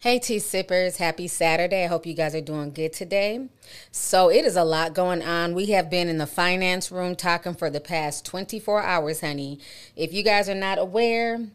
Hey, 0.00 0.20
tea 0.20 0.38
sippers, 0.38 0.98
happy 0.98 1.26
Saturday. 1.26 1.82
I 1.82 1.88
hope 1.88 2.06
you 2.06 2.14
guys 2.14 2.32
are 2.32 2.40
doing 2.40 2.70
good 2.70 2.92
today. 2.92 3.48
So, 3.90 4.30
it 4.30 4.44
is 4.44 4.54
a 4.54 4.62
lot 4.62 4.94
going 4.94 5.22
on. 5.22 5.56
We 5.56 5.66
have 5.72 5.90
been 5.90 6.06
in 6.06 6.18
the 6.18 6.26
finance 6.26 6.92
room 6.92 7.16
talking 7.16 7.54
for 7.54 7.68
the 7.68 7.80
past 7.80 8.24
24 8.24 8.80
hours, 8.80 9.22
honey. 9.22 9.58
If 9.96 10.12
you 10.12 10.22
guys 10.22 10.48
are 10.48 10.54
not 10.54 10.78
aware, 10.78 11.48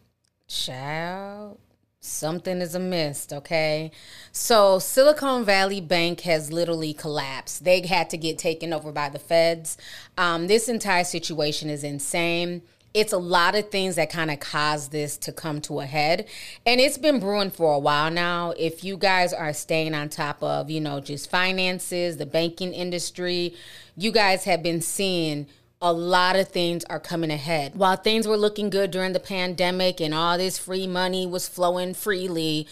child, 0.46 1.58
something 2.00 2.60
is 2.60 2.74
amiss, 2.74 3.28
okay? 3.32 3.90
So, 4.30 4.78
Silicon 4.78 5.46
Valley 5.46 5.80
Bank 5.80 6.20
has 6.20 6.52
literally 6.52 6.92
collapsed. 6.92 7.64
They 7.64 7.86
had 7.86 8.10
to 8.10 8.18
get 8.18 8.36
taken 8.36 8.74
over 8.74 8.92
by 8.92 9.08
the 9.08 9.18
feds. 9.18 9.78
Um, 10.18 10.48
this 10.48 10.68
entire 10.68 11.04
situation 11.04 11.70
is 11.70 11.82
insane 11.82 12.60
it's 12.94 13.12
a 13.12 13.18
lot 13.18 13.56
of 13.56 13.70
things 13.70 13.96
that 13.96 14.08
kind 14.08 14.30
of 14.30 14.38
caused 14.40 14.92
this 14.92 15.18
to 15.18 15.32
come 15.32 15.60
to 15.60 15.80
a 15.80 15.86
head 15.86 16.26
and 16.64 16.80
it's 16.80 16.96
been 16.96 17.18
brewing 17.18 17.50
for 17.50 17.74
a 17.74 17.78
while 17.78 18.10
now 18.10 18.52
if 18.56 18.84
you 18.84 18.96
guys 18.96 19.32
are 19.32 19.52
staying 19.52 19.94
on 19.94 20.08
top 20.08 20.42
of 20.42 20.70
you 20.70 20.80
know 20.80 21.00
just 21.00 21.28
finances 21.28 22.16
the 22.16 22.26
banking 22.26 22.72
industry 22.72 23.54
you 23.96 24.12
guys 24.12 24.44
have 24.44 24.62
been 24.62 24.80
seeing 24.80 25.46
a 25.84 25.92
lot 25.92 26.34
of 26.34 26.48
things 26.48 26.82
are 26.84 26.98
coming 26.98 27.30
ahead. 27.30 27.76
While 27.76 27.96
things 27.96 28.26
were 28.26 28.38
looking 28.38 28.70
good 28.70 28.90
during 28.90 29.12
the 29.12 29.20
pandemic 29.20 30.00
and 30.00 30.14
all 30.14 30.38
this 30.38 30.56
free 30.56 30.86
money 30.86 31.26
was 31.26 31.46
flowing 31.46 31.92
freely, 31.92 32.66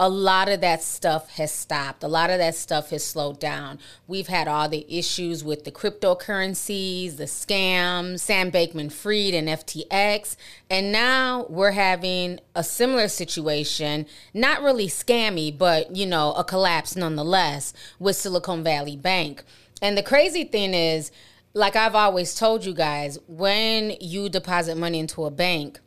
a 0.00 0.08
lot 0.08 0.48
of 0.48 0.60
that 0.60 0.80
stuff 0.80 1.30
has 1.30 1.50
stopped. 1.50 2.04
A 2.04 2.08
lot 2.08 2.30
of 2.30 2.38
that 2.38 2.54
stuff 2.54 2.90
has 2.90 3.04
slowed 3.04 3.40
down. 3.40 3.80
We've 4.06 4.28
had 4.28 4.46
all 4.46 4.68
the 4.68 4.86
issues 4.88 5.42
with 5.42 5.64
the 5.64 5.72
cryptocurrencies, 5.72 7.16
the 7.16 7.24
scams, 7.24 8.20
Sam 8.20 8.52
Bankman-Fried 8.52 9.34
and 9.34 9.48
FTX. 9.48 10.36
And 10.70 10.92
now 10.92 11.46
we're 11.48 11.72
having 11.72 12.38
a 12.54 12.62
similar 12.62 13.08
situation, 13.08 14.06
not 14.32 14.62
really 14.62 14.86
scammy, 14.86 15.56
but, 15.56 15.96
you 15.96 16.06
know, 16.06 16.32
a 16.34 16.44
collapse 16.44 16.94
nonetheless 16.94 17.72
with 17.98 18.14
Silicon 18.14 18.62
Valley 18.62 18.96
Bank. 18.96 19.42
And 19.82 19.98
the 19.98 20.02
crazy 20.04 20.44
thing 20.44 20.74
is, 20.74 21.10
like 21.54 21.74
I've 21.74 21.96
always 21.96 22.36
told 22.36 22.64
you 22.64 22.72
guys, 22.72 23.18
when 23.26 23.96
you 24.00 24.28
deposit 24.28 24.76
money 24.76 25.00
into 25.00 25.24
a 25.24 25.30
bank, 25.30 25.80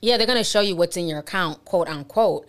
yeah, 0.00 0.18
they're 0.18 0.26
going 0.26 0.38
to 0.38 0.44
show 0.44 0.60
you 0.60 0.76
what's 0.76 0.96
in 0.96 1.08
your 1.08 1.18
account, 1.18 1.64
quote 1.64 1.88
unquote 1.88 2.46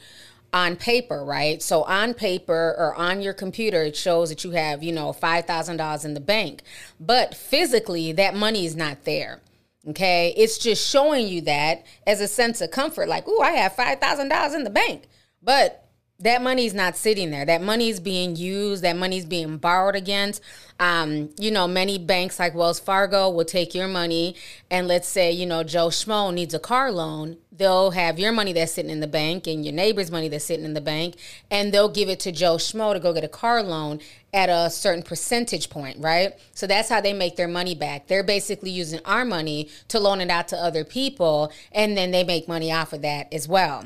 on 0.56 0.78
paper, 0.78 1.23
right? 1.23 1.61
So 1.61 1.84
on 1.84 2.14
paper 2.14 2.73
or 2.78 2.95
on 2.95 3.22
your 3.22 3.34
computer, 3.34 3.84
it 3.84 3.98
shows 3.98 4.30
that 4.30 4.45
you 4.45 4.52
have, 4.52 4.81
you 4.81 4.94
know, 4.94 5.12
$5,000 5.12 6.06
in 6.06 6.14
the 6.14 6.22
bank. 6.22 6.64
But 6.97 7.36
physically, 7.36 8.14
that 8.14 8.36
money 8.36 8.66
is 8.66 8.73
not 8.73 9.03
there. 9.03 9.42
Okay. 9.89 10.34
It's 10.38 10.58
just 10.58 10.89
showing 10.89 11.28
you 11.28 11.42
that 11.42 11.86
as 12.08 12.22
a 12.22 12.28
sense 12.28 12.62
of 12.62 12.72
comfort, 12.72 13.09
like, 13.09 13.28
ooh, 13.28 13.42
I 13.42 13.52
have 13.52 13.73
$5,000 13.73 14.56
in 14.56 14.64
the 14.64 14.70
bank. 14.70 15.09
But 15.44 15.84
that 16.19 16.41
money 16.41 16.66
is 16.66 16.73
not 16.73 16.95
sitting 16.95 17.30
there. 17.30 17.45
That 17.45 17.61
money 17.61 17.89
is 17.89 17.99
being 17.99 18.38
used. 18.38 18.83
That 18.83 18.95
money 18.95 19.17
is 19.17 19.25
being 19.25 19.58
borrowed 19.58 19.95
against. 19.95 20.41
Um, 20.80 21.30
you 21.38 21.52
know, 21.52 21.67
many 21.67 21.97
banks 21.97 22.39
like 22.39 22.55
Wells 22.55 22.80
Fargo 22.80 23.30
will 23.30 23.45
take 23.45 23.75
your 23.75 23.88
money 23.88 24.35
and 24.72 24.88
let's 24.88 25.07
say, 25.09 25.31
you 25.31 25.45
know, 25.45 25.63
Joe 25.63 25.88
Schmo 25.88 26.34
needs 26.34 26.53
a 26.53 26.59
car 26.59 26.90
loan. 26.91 27.38
They'll 27.51 27.91
have 27.91 28.17
your 28.17 28.31
money 28.31 28.53
that's 28.53 28.72
sitting 28.72 28.91
in 28.91 29.01
the 29.01 29.07
bank 29.07 29.45
and 29.45 29.66
your 29.66 29.73
neighbor's 29.73 30.09
money 30.09 30.29
that's 30.29 30.45
sitting 30.45 30.66
in 30.66 30.73
the 30.73 30.81
bank, 30.81 31.16
and 31.50 31.73
they'll 31.73 31.88
give 31.88 32.09
it 32.09 32.19
to 32.22 32.31
Joe 32.31 32.56
Schmo 32.56 32.94
to 32.94 33.00
go 33.00 33.13
get 33.13 33.23
a 33.23 33.29
car 33.29 33.63
loan 33.63 34.01
at 34.34 34.50
a 34.50 34.69
certain 34.69 35.03
percentage 35.03 35.69
point, 35.69 35.97
right? 36.00 36.34
So 36.53 36.67
that's 36.67 36.90
how 36.90 37.00
they 37.00 37.13
make 37.13 37.38
their 37.38 37.47
money 37.47 37.73
back. 37.73 38.07
They're 38.07 38.23
basically 38.23 38.72
using 38.72 39.00
our 39.06 39.23
money 39.23 39.69
to 39.88 40.00
loan 40.00 40.19
it 40.19 40.29
out 40.29 40.50
to 40.50 40.57
other 40.57 40.84
people, 40.84 41.51
and 41.72 41.95
then 41.95 42.11
they 42.11 42.25
make 42.25 42.50
money 42.50 42.72
off 42.72 42.91
of 42.91 43.01
that 43.03 43.34
as 43.34 43.47
well. 43.47 43.85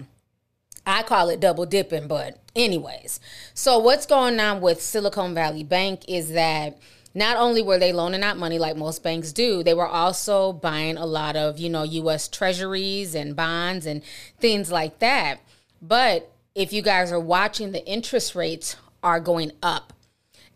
I 0.90 1.04
call 1.04 1.30
it 1.30 1.40
double 1.40 1.66
dipping, 1.66 2.08
but 2.08 2.40
anyways. 2.56 3.20
So 3.54 3.78
what's 3.78 4.06
going 4.06 4.40
on 4.40 4.60
with 4.60 4.82
Silicon 4.82 5.36
Valley 5.36 5.64
Bank 5.64 6.02
is 6.08 6.32
that 6.32 6.80
not 7.14 7.38
only 7.38 7.62
were 7.62 7.78
they 7.78 7.94
loaning 7.94 8.24
out 8.24 8.38
money 8.38 8.58
like 8.58 8.76
most 8.76 9.04
banks 9.04 9.32
do, 9.32 9.62
they 9.62 9.74
were 9.74 9.88
also 9.88 10.52
buying 10.54 10.98
a 10.98 11.06
lot 11.06 11.36
of, 11.36 11.60
you 11.60 11.70
know, 11.70 11.84
US 11.84 12.28
treasuries 12.28 13.14
and 13.14 13.36
bonds 13.36 13.86
and 13.86 14.02
things 14.40 14.72
like 14.72 15.00
that. 15.00 15.42
But 15.82 16.32
if 16.56 16.74
you 16.74 16.82
guys 16.82 17.12
are 17.12 17.20
watching, 17.20 17.72
the 17.72 17.86
interest 17.86 18.34
rates 18.34 18.76
are 19.04 19.20
going 19.20 19.52
up. 19.62 19.94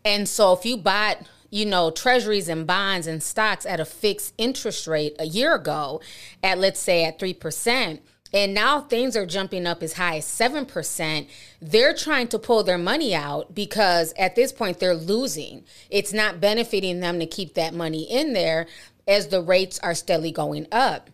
And 0.04 0.28
so 0.28 0.52
if 0.52 0.64
you 0.64 0.76
bought 0.76 1.18
you 1.54 1.64
know, 1.64 1.88
treasuries 1.88 2.48
and 2.48 2.66
bonds 2.66 3.06
and 3.06 3.22
stocks 3.22 3.64
at 3.64 3.78
a 3.78 3.84
fixed 3.84 4.34
interest 4.36 4.88
rate 4.88 5.14
a 5.20 5.24
year 5.24 5.54
ago 5.54 6.00
at, 6.42 6.58
let's 6.58 6.80
say, 6.80 7.04
at 7.04 7.16
3%, 7.16 8.00
and 8.34 8.52
now 8.52 8.80
things 8.80 9.16
are 9.16 9.24
jumping 9.24 9.64
up 9.64 9.80
as 9.80 9.92
high 9.92 10.16
as 10.16 10.26
7%. 10.26 11.28
They're 11.62 11.94
trying 11.94 12.26
to 12.28 12.38
pull 12.38 12.64
their 12.64 12.76
money 12.76 13.14
out 13.14 13.54
because 13.54 14.12
at 14.18 14.34
this 14.34 14.52
point 14.52 14.80
they're 14.80 14.92
losing. 14.92 15.64
It's 15.88 16.12
not 16.12 16.40
benefiting 16.40 16.98
them 16.98 17.20
to 17.20 17.26
keep 17.26 17.54
that 17.54 17.72
money 17.72 18.02
in 18.02 18.32
there 18.32 18.66
as 19.06 19.28
the 19.28 19.40
rates 19.40 19.78
are 19.78 19.94
steadily 19.94 20.32
going 20.32 20.66
up. 20.72 21.10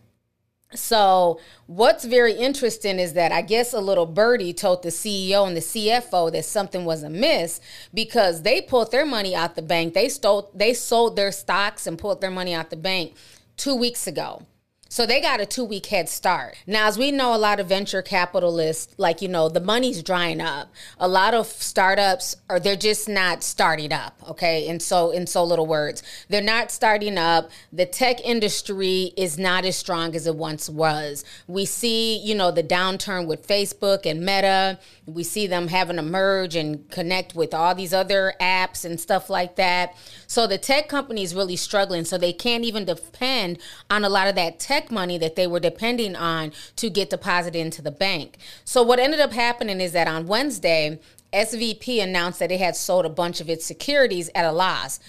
So, 0.73 1.39
what's 1.67 2.05
very 2.05 2.31
interesting 2.31 2.97
is 2.97 3.11
that 3.13 3.33
I 3.33 3.41
guess 3.41 3.73
a 3.73 3.81
little 3.81 4.05
birdie 4.05 4.53
told 4.53 4.83
the 4.83 4.89
CEO 4.89 5.45
and 5.45 5.55
the 5.55 5.61
CFO 5.61 6.31
that 6.31 6.45
something 6.45 6.85
was 6.85 7.03
amiss 7.03 7.59
because 7.93 8.43
they 8.43 8.61
pulled 8.61 8.89
their 8.89 9.05
money 9.05 9.35
out 9.35 9.55
the 9.55 9.61
bank. 9.61 9.93
They 9.93 10.07
stole 10.07 10.49
they 10.55 10.73
sold 10.73 11.17
their 11.17 11.33
stocks 11.33 11.85
and 11.85 11.99
pulled 11.99 12.21
their 12.21 12.31
money 12.31 12.53
out 12.53 12.69
the 12.69 12.77
bank 12.77 13.15
2 13.57 13.75
weeks 13.75 14.07
ago. 14.07 14.45
So 14.91 15.05
they 15.05 15.21
got 15.21 15.39
a 15.39 15.45
two 15.45 15.63
week 15.63 15.85
head 15.85 16.09
start. 16.09 16.57
Now, 16.67 16.85
as 16.85 16.97
we 16.97 17.13
know, 17.13 17.33
a 17.33 17.37
lot 17.37 17.61
of 17.61 17.67
venture 17.67 18.01
capitalists, 18.01 18.93
like, 18.97 19.21
you 19.21 19.29
know, 19.29 19.47
the 19.47 19.61
money's 19.61 20.03
drying 20.03 20.41
up. 20.41 20.69
A 20.99 21.07
lot 21.07 21.33
of 21.33 21.47
startups 21.47 22.35
are, 22.49 22.59
they're 22.59 22.75
just 22.75 23.07
not 23.07 23.41
starting 23.41 23.93
up, 23.93 24.21
okay? 24.31 24.67
And 24.67 24.81
so, 24.81 25.11
in 25.11 25.27
so 25.27 25.45
little 25.45 25.65
words, 25.65 26.03
they're 26.27 26.41
not 26.41 26.71
starting 26.71 27.17
up. 27.17 27.49
The 27.71 27.85
tech 27.85 28.19
industry 28.19 29.13
is 29.15 29.39
not 29.39 29.63
as 29.63 29.77
strong 29.77 30.13
as 30.13 30.27
it 30.27 30.35
once 30.35 30.69
was. 30.69 31.23
We 31.47 31.63
see, 31.63 32.17
you 32.17 32.35
know, 32.35 32.51
the 32.51 32.61
downturn 32.61 33.27
with 33.27 33.47
Facebook 33.47 34.05
and 34.05 34.19
Meta. 34.19 34.77
We 35.05 35.23
see 35.23 35.47
them 35.47 35.69
having 35.69 35.95
to 35.95 36.01
merge 36.01 36.57
and 36.57 36.89
connect 36.91 37.33
with 37.33 37.53
all 37.53 37.73
these 37.73 37.93
other 37.93 38.33
apps 38.41 38.83
and 38.83 38.99
stuff 38.99 39.29
like 39.29 39.55
that. 39.55 39.95
So 40.27 40.47
the 40.47 40.57
tech 40.57 40.89
company 40.89 41.23
is 41.23 41.33
really 41.33 41.55
struggling. 41.55 42.03
So 42.03 42.17
they 42.17 42.33
can't 42.33 42.65
even 42.65 42.83
depend 42.83 43.59
on 43.89 44.03
a 44.03 44.09
lot 44.09 44.27
of 44.27 44.35
that 44.35 44.59
tech 44.59 44.80
money 44.89 45.17
that 45.17 45.35
they 45.35 45.45
were 45.45 45.59
depending 45.59 46.15
on 46.15 46.53
to 46.77 46.89
get 46.89 47.09
deposited 47.09 47.59
into 47.59 47.81
the 47.81 47.91
bank. 47.91 48.37
So 48.63 48.81
what 48.81 48.99
ended 48.99 49.19
up 49.19 49.33
happening 49.33 49.81
is 49.81 49.91
that 49.91 50.07
on 50.07 50.27
Wednesday, 50.27 50.99
SVB 51.33 52.01
announced 52.01 52.39
that 52.39 52.51
it 52.51 52.59
had 52.59 52.75
sold 52.75 53.05
a 53.05 53.09
bunch 53.09 53.41
of 53.41 53.49
its 53.49 53.65
securities 53.65 54.29
at 54.33 54.45
a 54.45 54.51
loss. 54.51 54.99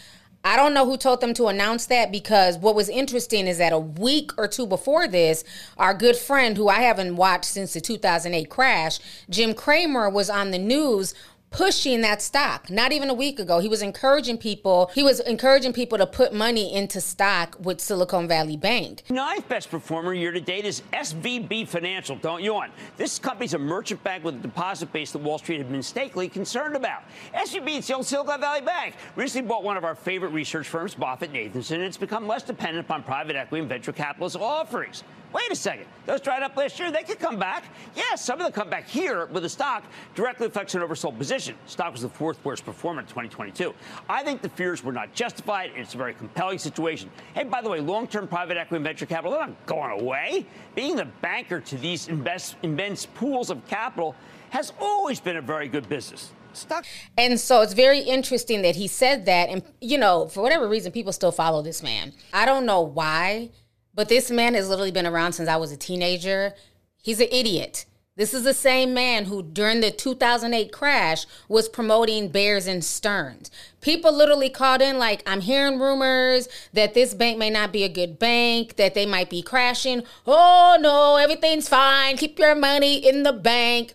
I 0.45 0.57
don't 0.57 0.75
know 0.75 0.85
who 0.85 0.97
told 0.97 1.21
them 1.21 1.35
to 1.35 1.47
announce 1.47 1.87
that 1.87 2.11
because 2.11 2.59
what 2.59 2.75
was 2.75 2.89
interesting 2.89 3.47
is 3.47 3.59
that 3.59 3.73
a 3.73 3.79
week 3.79 4.33
or 4.37 4.49
two 4.49 4.67
before 4.67 5.07
this, 5.07 5.45
our 5.79 5.95
good 5.95 6.17
friend, 6.17 6.57
who 6.57 6.69
I 6.69 6.81
haven't 6.81 7.15
watched 7.15 7.45
since 7.45 7.75
the 7.75 7.81
2008 7.81 8.51
crash, 8.51 8.99
Jim 9.31 9.55
Cramer, 9.55 10.11
was 10.11 10.29
on 10.29 10.51
the 10.51 10.59
news 10.59 11.15
pushing 11.53 12.01
that 12.01 12.23
stock. 12.23 12.71
Not 12.71 12.93
even 12.93 13.11
a 13.11 13.15
week 13.15 13.39
ago, 13.39 13.59
he 13.61 13.69
was 13.69 13.83
encouraging 13.83 14.39
people. 14.39 14.91
He 14.95 15.03
was 15.03 15.21
encouraging 15.21 15.73
people 15.73 15.99
to 15.99 16.07
put 16.07 16.33
money 16.33 16.75
into 16.75 17.01
stock 17.01 17.57
with 17.61 17.81
Silicon 17.81 18.27
Valley 18.27 18.57
Bank. 18.57 19.03
Ninth 19.11 19.49
best 19.49 19.71
performer 19.71 20.15
year 20.15 20.33
to 20.33 20.41
date 20.41 20.65
is 20.65 20.83
SVB 20.93 21.69
Financial. 21.69 22.17
Don't 22.17 22.43
want? 22.53 22.73
This 22.97 23.19
company's 23.19 23.55
a 23.55 23.59
merchant 23.59 24.03
bank 24.03 24.25
with 24.25 24.37
a 24.37 24.39
deposit 24.39 24.93
base 24.93 25.13
that 25.13 25.19
Wall 25.19 25.39
Street 25.39 25.59
had 25.59 25.69
been 25.69 25.77
mistakenly 25.77 26.29
concerned 26.29 26.75
about. 26.75 27.03
SVB 27.35 27.79
is 27.79 27.87
the 27.87 27.95
old 27.95 28.07
Silicon 28.07 28.41
Valley 28.41 28.63
Bank. 28.63 28.95
Recently 29.15 29.47
bought 29.47 29.63
one 29.63 29.77
of 29.77 29.85
our 29.85 29.95
favorite 29.95 30.31
research 30.31 30.69
firms, 30.69 30.95
MoffettNathanson, 30.95 31.73
and 31.73 31.83
it's 31.83 31.97
become 31.97 32.27
less 32.27 32.43
dependent 32.43 32.87
upon 32.87 33.03
private 33.03 33.37
equity 33.37 33.61
and 33.61 33.69
venture 33.69 33.93
capitalist 33.93 34.37
offerings. 34.37 35.05
Wait 35.33 35.51
a 35.51 35.57
second. 35.57 35.87
Those 36.05 36.21
dried 36.21 36.43
up 36.43 36.57
last 36.57 36.79
year, 36.79 36.91
they 36.91 37.03
could 37.03 37.19
come 37.19 37.39
back. 37.39 37.65
Yes, 37.97 38.25
some 38.25 38.41
of 38.41 38.45
them 38.45 38.53
come 38.53 38.69
back 38.69 38.87
here 38.87 39.27
with 39.27 39.45
the 39.45 39.49
stock 39.49 39.85
directly 40.15 40.47
affects 40.47 40.75
an 40.75 40.83
oversold 40.83 41.17
position. 41.17 41.55
Stock 41.67 41.93
was 41.93 42.03
the 42.03 42.09
fourth 42.09 42.45
worst 42.45 42.65
performer 42.65 43.01
in 43.01 43.07
2022. 43.07 43.75
I 44.09 44.23
think 44.23 44.43
the 44.43 44.49
fears 44.49 44.85
were 44.85 44.93
not 44.93 45.15
justified, 45.15 45.71
and 45.71 45.81
it's 45.81 45.95
a 45.95 45.99
very 45.99 46.15
compelling 46.15 46.59
situation. 46.59 47.11
Hey, 47.35 47.45
by 47.45 47.63
the 47.63 47.71
way, 47.71 47.81
long-term 47.81 48.29
private 48.29 48.57
equity 48.57 48.77
and 48.77 48.85
venture 48.85 49.07
capital, 49.07 49.33
they're 49.33 49.47
not 49.47 49.67
going 49.67 50.01
away. 50.01 50.47
Being 50.75 50.97
the 50.97 51.07
banker 51.23 51.61
to 51.61 51.77
these 51.77 52.09
invest, 52.09 52.57
immense 52.63 53.07
pools 53.07 53.51
of 53.51 53.67
capital 53.69 54.15
has 54.51 54.73
always 54.81 55.21
been 55.21 55.37
a 55.37 55.43
very 55.43 55.69
good 55.69 55.89
business. 55.89 56.33
Stuck. 56.53 56.85
And 57.17 57.41
so 57.41 57.63
it's 57.63 57.73
very 57.73 58.01
interesting 58.01 58.61
that 58.63 58.77
he 58.77 58.87
said 58.87 59.25
that. 59.25 59.49
And, 59.49 59.63
you 59.81 59.97
know, 59.97 60.29
for 60.29 60.43
whatever 60.43 60.69
reason, 60.69 60.93
people 60.93 61.13
still 61.13 61.33
follow 61.33 61.63
this 61.63 61.83
man. 61.83 62.13
I 62.35 62.45
don't 62.45 62.67
know 62.67 62.83
why, 62.83 63.51
but 63.95 64.09
this 64.09 64.31
man 64.31 64.55
has 64.55 64.69
literally 64.69 64.91
been 64.91 65.07
around 65.07 65.33
since 65.33 65.49
I 65.49 65.57
was 65.57 65.73
a 65.73 65.77
teenager. 65.77 66.55
He's 67.03 67.21
an 67.21 67.29
idiot. 67.31 67.85
This 68.15 68.35
is 68.35 68.45
the 68.45 68.53
same 68.53 68.93
man 68.93 69.25
who, 69.25 69.43
during 69.43 69.81
the 69.81 69.91
2008 69.91 70.71
crash, 70.71 71.25
was 71.49 71.67
promoting 71.67 72.29
Bears 72.29 72.67
and 72.67 72.85
Stearns. 72.85 73.51
People 73.81 74.13
literally 74.13 74.51
called 74.51 74.83
in, 74.83 74.99
like, 74.99 75.23
I'm 75.27 75.41
hearing 75.41 75.79
rumors 75.79 76.47
that 76.75 76.93
this 76.93 77.15
bank 77.15 77.39
may 77.39 77.49
not 77.49 77.73
be 77.73 77.85
a 77.85 77.89
good 77.89 78.19
bank, 78.19 78.77
that 78.77 78.93
they 78.93 79.07
might 79.07 79.31
be 79.31 79.41
crashing. 79.41 80.03
Oh, 80.27 80.77
no, 80.79 81.17
everything's 81.17 81.71
fine. 81.71 82.19
Keep 82.19 82.39
your 82.39 82.55
money 82.55 82.97
in 82.97 83.23
the 83.23 83.33
bank. 83.33 83.95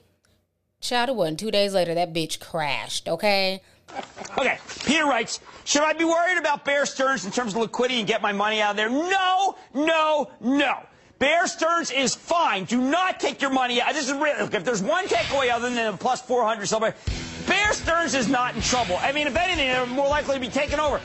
Child, 0.81 1.09
it 1.09 1.15
wasn't 1.15 1.39
two 1.39 1.51
days 1.51 1.75
later, 1.75 1.93
that 1.93 2.11
bitch 2.11 2.39
crashed, 2.39 3.07
okay? 3.07 3.61
Okay, 4.37 4.57
Peter 4.83 5.05
writes, 5.05 5.39
should 5.67 5.83
I 5.83 5.91
be 5.91 6.05
worried 6.05 6.37
about 6.37 6.63
Bear 6.63 6.85
Stearns 6.85 7.25
in 7.25 7.31
terms 7.31 7.53
of 7.53 7.59
liquidity 7.59 7.99
and 7.99 8.07
get 8.07 8.21
my 8.21 8.31
money 8.31 8.61
out 8.61 8.71
of 8.71 8.77
there? 8.77 8.89
No, 8.89 9.57
no, 9.73 10.31
no. 10.39 10.79
Bear 11.19 11.45
Stearns 11.45 11.91
is 11.91 12.15
fine. 12.15 12.63
Do 12.63 12.79
not 12.79 13.19
take 13.19 13.41
your 13.41 13.51
money 13.51 13.81
out. 13.81 13.93
This 13.93 14.09
is. 14.09 14.15
Look, 14.15 14.53
if 14.53 14.63
there's 14.63 14.81
one 14.81 15.07
takeaway 15.07 15.51
other 15.51 15.69
than 15.69 15.93
a 15.93 15.97
plus 15.97 16.21
400 16.21 16.67
somewhere, 16.67 16.95
Bear 17.47 17.73
Stearns 17.73 18.15
is 18.15 18.29
not 18.29 18.55
in 18.55 18.61
trouble. 18.61 18.95
I 19.01 19.11
mean, 19.11 19.27
if 19.27 19.35
anything, 19.35 19.67
they're 19.67 19.85
more 19.87 20.07
likely 20.07 20.35
to 20.35 20.39
be 20.39 20.47
taken 20.47 20.79
over. 20.79 21.01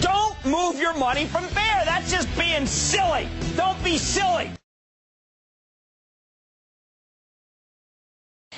Don't 0.00 0.44
move 0.44 0.78
your 0.78 0.92
money 0.98 1.24
from 1.24 1.44
Bear. 1.54 1.82
That's 1.86 2.10
just 2.10 2.28
being 2.38 2.66
silly. 2.66 3.26
Don't 3.56 3.82
be 3.82 3.96
silly. 3.96 4.50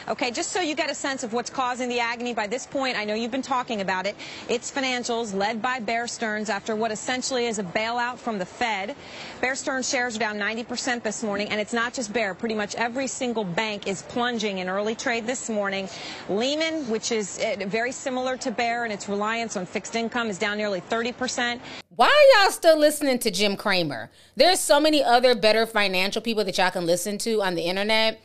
Okay, 0.08 0.31
just 0.31 0.53
so 0.53 0.61
you 0.61 0.76
get 0.76 0.88
a 0.88 0.94
sense 0.94 1.25
of 1.25 1.32
what's 1.32 1.50
causing 1.50 1.88
the 1.88 1.99
agony 1.99 2.32
by 2.32 2.47
this 2.47 2.64
point, 2.64 2.97
I 2.97 3.05
know 3.05 3.14
you've 3.14 3.32
been 3.32 3.43
talking 3.43 3.81
about 3.81 4.06
it. 4.06 4.14
It's 4.49 4.70
financials 4.70 5.35
led 5.35 5.61
by 5.61 5.81
Bear 5.81 6.06
Stearns 6.06 6.49
after 6.49 6.76
what 6.76 6.93
essentially 6.93 7.47
is 7.47 7.58
a 7.58 7.64
bailout 7.64 8.19
from 8.19 8.38
the 8.38 8.47
Fed. 8.47 8.94
Bear 9.41 9.56
Stearns 9.56 9.88
shares 9.88 10.14
are 10.14 10.20
down 10.20 10.38
90% 10.38 11.03
this 11.03 11.25
morning, 11.25 11.49
and 11.49 11.61
it's 11.61 11.73
not 11.73 11.93
just 11.93 12.12
Bear. 12.12 12.35
Pretty 12.35 12.55
much 12.55 12.76
every 12.76 13.08
single 13.08 13.43
bank 13.43 13.88
is 13.88 14.03
plunging 14.03 14.58
in 14.58 14.69
early 14.69 14.94
trade 14.94 15.26
this 15.26 15.50
morning. 15.50 15.88
Lehman, 16.29 16.88
which 16.88 17.11
is 17.11 17.41
eh, 17.41 17.64
very 17.67 17.91
similar 17.91 18.37
to 18.37 18.53
Bear 18.53 18.85
and 18.85 18.93
its 18.93 19.08
reliance 19.08 19.56
on 19.56 19.67
fixed 19.67 19.97
income, 19.97 20.31
is 20.31 20.38
down 20.38 20.56
nearly 20.56 20.82
30%. 20.82 21.58
Why 21.97 22.06
are 22.06 22.44
y'all 22.44 22.53
still 22.53 22.79
listening 22.79 23.19
to 23.19 23.31
Jim 23.32 23.56
Cramer? 23.56 24.11
There's 24.37 24.61
so 24.61 24.79
many 24.79 25.03
other 25.03 25.35
better 25.35 25.67
financial 25.67 26.23
people 26.23 26.44
that 26.44 26.56
y'all 26.58 26.70
can 26.70 26.87
listen 26.87 27.19
to 27.19 27.43
on 27.43 27.56
the 27.56 27.62
internet. 27.62 28.20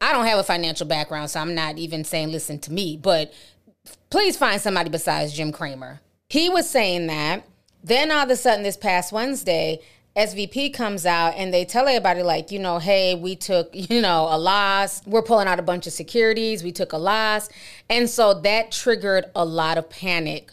I 0.00 0.12
don't 0.12 0.26
have 0.26 0.38
a 0.38 0.44
financial 0.44 0.86
background, 0.86 1.30
so 1.30 1.40
I'm 1.40 1.54
not 1.54 1.78
even 1.78 2.04
saying 2.04 2.30
listen 2.30 2.58
to 2.60 2.72
me, 2.72 2.96
but 2.96 3.32
please 4.10 4.36
find 4.36 4.60
somebody 4.60 4.90
besides 4.90 5.32
Jim 5.32 5.52
Cramer. 5.52 6.00
He 6.28 6.48
was 6.48 6.68
saying 6.68 7.06
that. 7.08 7.46
Then 7.82 8.10
all 8.10 8.24
of 8.24 8.30
a 8.30 8.36
sudden, 8.36 8.62
this 8.62 8.76
past 8.78 9.12
Wednesday, 9.12 9.80
SVB 10.16 10.72
comes 10.72 11.04
out 11.04 11.34
and 11.36 11.52
they 11.52 11.64
tell 11.64 11.88
everybody, 11.88 12.22
like, 12.22 12.50
you 12.50 12.58
know, 12.58 12.78
hey, 12.78 13.14
we 13.14 13.36
took, 13.36 13.70
you 13.72 14.00
know, 14.00 14.28
a 14.30 14.38
loss. 14.38 15.04
We're 15.06 15.22
pulling 15.22 15.48
out 15.48 15.58
a 15.58 15.62
bunch 15.62 15.86
of 15.86 15.92
securities. 15.92 16.62
We 16.62 16.72
took 16.72 16.92
a 16.92 16.98
loss. 16.98 17.48
And 17.90 18.08
so 18.08 18.34
that 18.34 18.72
triggered 18.72 19.26
a 19.34 19.44
lot 19.44 19.78
of 19.78 19.90
panic 19.90 20.50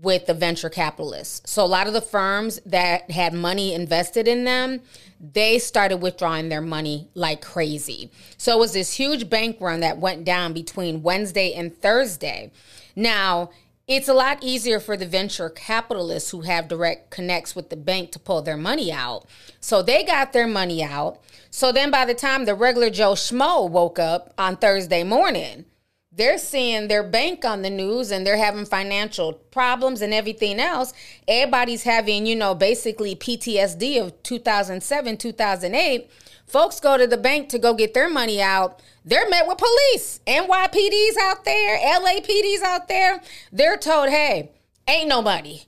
with 0.00 0.26
the 0.26 0.34
venture 0.34 0.68
capitalists. 0.68 1.50
So 1.50 1.64
a 1.64 1.66
lot 1.66 1.86
of 1.86 1.92
the 1.92 2.00
firms 2.00 2.60
that 2.66 3.10
had 3.10 3.32
money 3.32 3.72
invested 3.72 4.26
in 4.26 4.44
them, 4.44 4.80
they 5.22 5.58
started 5.60 5.98
withdrawing 5.98 6.48
their 6.48 6.60
money 6.60 7.08
like 7.14 7.40
crazy. 7.40 8.10
So 8.36 8.56
it 8.56 8.58
was 8.58 8.72
this 8.72 8.94
huge 8.94 9.30
bank 9.30 9.58
run 9.60 9.80
that 9.80 9.98
went 9.98 10.24
down 10.24 10.52
between 10.52 11.02
Wednesday 11.02 11.54
and 11.54 11.76
Thursday. 11.76 12.50
Now, 12.96 13.50
it's 13.86 14.08
a 14.08 14.14
lot 14.14 14.42
easier 14.42 14.80
for 14.80 14.96
the 14.96 15.06
venture 15.06 15.48
capitalists 15.48 16.30
who 16.30 16.42
have 16.42 16.68
direct 16.68 17.10
connects 17.10 17.54
with 17.54 17.70
the 17.70 17.76
bank 17.76 18.10
to 18.12 18.18
pull 18.18 18.42
their 18.42 18.56
money 18.56 18.92
out. 18.92 19.26
So 19.60 19.82
they 19.82 20.02
got 20.04 20.32
their 20.32 20.46
money 20.46 20.82
out. 20.82 21.20
So 21.50 21.70
then 21.70 21.90
by 21.90 22.04
the 22.04 22.14
time 22.14 22.44
the 22.44 22.54
regular 22.54 22.90
Joe 22.90 23.12
Schmo 23.12 23.68
woke 23.68 23.98
up 23.98 24.32
on 24.38 24.56
Thursday 24.56 25.04
morning, 25.04 25.66
they're 26.14 26.38
seeing 26.38 26.88
their 26.88 27.02
bank 27.02 27.44
on 27.44 27.62
the 27.62 27.70
news 27.70 28.10
and 28.10 28.26
they're 28.26 28.36
having 28.36 28.66
financial 28.66 29.32
problems 29.32 30.02
and 30.02 30.12
everything 30.12 30.60
else. 30.60 30.92
Everybody's 31.26 31.84
having, 31.84 32.26
you 32.26 32.36
know, 32.36 32.54
basically 32.54 33.16
PTSD 33.16 34.02
of 34.02 34.22
2007, 34.22 35.16
2008. 35.16 36.10
Folks 36.46 36.80
go 36.80 36.98
to 36.98 37.06
the 37.06 37.16
bank 37.16 37.48
to 37.48 37.58
go 37.58 37.72
get 37.72 37.94
their 37.94 38.10
money 38.10 38.42
out. 38.42 38.82
They're 39.06 39.28
met 39.30 39.46
with 39.46 39.56
police, 39.56 40.20
NYPD's 40.26 41.16
out 41.16 41.44
there, 41.46 41.78
LAPD's 41.78 42.62
out 42.62 42.88
there. 42.88 43.22
They're 43.50 43.78
told, 43.78 44.10
hey, 44.10 44.50
ain't 44.86 45.08
nobody. 45.08 45.62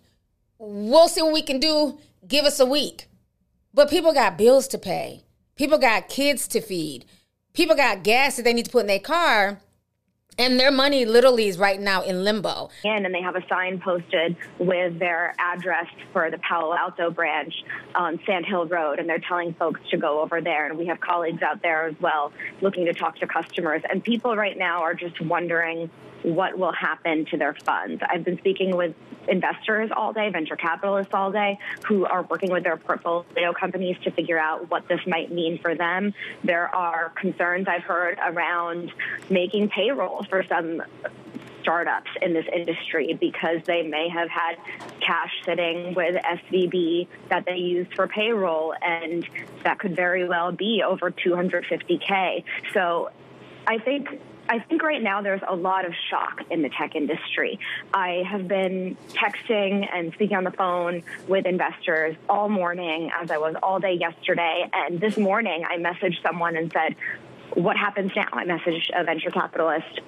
We'll 0.59 1.09
see 1.09 1.23
what 1.23 1.33
we 1.33 1.43
can 1.43 1.59
do. 1.59 1.99
Give 2.29 2.45
us 2.45 2.61
a 2.61 2.67
week. 2.67 3.07
But 3.73 3.91
people 3.91 4.13
got 4.13 4.39
bills 4.39 4.69
to 4.69 4.79
pay. 4.79 5.25
People 5.57 5.79
got 5.79 6.09
kids 6.09 6.47
to 6.49 6.61
feed. 6.61 7.07
People 7.55 7.77
got 7.77 8.05
gas 8.05 8.37
that 8.37 8.43
they 8.43 8.53
need 8.53 8.67
to 8.67 8.71
put 8.71 8.83
in 8.83 8.87
their 8.89 8.99
car 8.99 9.61
and 10.39 10.59
their 10.59 10.71
money 10.71 11.05
literally 11.05 11.49
is 11.49 11.59
right 11.59 11.81
now 11.81 12.03
in 12.03 12.25
limbo. 12.25 12.71
And, 12.85 13.07
and 13.07 13.15
they 13.15 13.23
have 13.23 13.37
a 13.37 13.47
sign 13.49 13.81
posted 13.81 14.37
with 14.59 14.99
their 14.99 15.35
address 15.39 15.87
for 16.13 16.31
the 16.31 16.39
Palo 16.39 16.75
Alto 16.75 17.11
branch 17.11 17.55
on 17.95 18.21
Sand 18.27 18.47
Hill 18.47 18.67
Road, 18.67 18.99
and 18.99 19.09
they're 19.09 19.19
telling 19.19 19.55
folks 19.55 19.81
to 19.91 19.97
go 19.97 20.21
over 20.21 20.41
there. 20.41 20.69
And 20.69 20.79
we 20.79 20.87
have 20.87 21.01
colleagues 21.01 21.43
out 21.43 21.63
there 21.63 21.87
as 21.87 21.95
well 22.01 22.33
looking 22.61 22.87
to 22.87 22.95
talk 22.95 23.17
to 23.19 23.27
customers. 23.27 23.83
And 23.89 24.03
people 24.03 24.37
right 24.37 24.57
now 24.57 24.83
are 24.83 24.95
just 24.95 25.21
wondering 25.21 25.91
what 26.25 26.59
will 26.59 26.73
happen 26.73 27.27
to 27.27 27.37
their 27.37 27.53
funds. 27.53 28.03
I've 28.09 28.25
been 28.25 28.39
speaking 28.39 28.77
with 28.77 28.95
investors 29.29 29.91
all 29.95 30.13
day, 30.13 30.31
venture 30.31 30.57
capitalists 30.57 31.13
all 31.13 31.31
day, 31.31 31.59
who 31.87 32.07
are 32.07 32.23
working 32.23 32.51
with 32.51 32.65
their 32.65 32.77
portfolio 32.77 33.53
companies 33.53 33.97
to 34.05 34.11
figure 34.11 34.39
out 34.39 34.71
what 34.71 34.89
this 34.89 35.01
might 35.07 35.31
mean 35.31 35.59
for 35.61 35.75
them. 35.75 36.15
There 36.43 36.75
are 36.75 37.11
concerns 37.11 37.69
I've 37.69 37.83
heard 37.83 38.19
around 38.25 38.93
making 39.29 39.69
payroll 39.69 40.24
for 40.29 40.45
some 40.49 40.83
startups 41.65 42.11
in 42.21 42.35
this 42.35 42.45
industry 42.55 43.17
because 43.19 43.59
they 43.65 43.83
may 43.83 44.09
have 44.09 44.29
had 44.29 44.57
cash 45.01 45.33
sitting 45.45 45.95
with 45.95 46.15
SVB 46.15 47.09
that 47.31 47.47
they 47.47 47.57
used 47.57 47.95
for 47.95 48.07
payroll, 48.07 48.75
and 48.83 49.27
that 49.65 49.79
could 49.79 49.97
very 49.97 50.29
well 50.29 50.53
be 50.53 50.83
over 50.87 51.11
250K. 51.11 52.45
So 52.75 53.11
I 53.67 53.79
think 53.79 54.21
I 54.47 54.59
think 54.59 54.83
right 54.83 55.03
now 55.03 55.23
there's 55.23 55.41
a 55.47 55.57
lot 55.57 55.87
of 55.87 55.95
shock 56.11 56.43
in 56.51 56.61
the 56.61 56.69
tech 56.69 56.95
industry. 56.95 57.59
I 57.95 58.25
have 58.31 58.47
been 58.47 58.95
texting 59.09 59.89
and 59.91 60.13
speaking 60.13 60.37
on 60.37 60.45
the 60.45 60.51
phone 60.51 61.03
with 61.27 61.47
investors 61.47 62.15
all 62.29 62.51
morning, 62.51 63.11
as 63.19 63.31
I 63.31 63.39
was 63.39 63.57
all 63.63 63.81
day 63.81 63.95
yesterday. 63.95 64.69
And 64.71 65.01
this 65.01 65.17
morning, 65.17 65.65
I 65.67 65.79
messaged 65.79 66.23
someone 66.23 66.57
and 66.57 66.71
said, 66.71 66.95
What 67.55 67.79
happens 67.79 68.13
now? 68.15 68.29
I 68.35 68.45
messaged 68.45 68.91
a 68.95 69.03
venture 69.03 69.31
capitalist 69.31 70.01